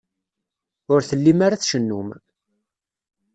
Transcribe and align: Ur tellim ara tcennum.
Ur 0.93 0.99
tellim 1.09 1.39
ara 1.45 1.61
tcennum. 1.61 2.09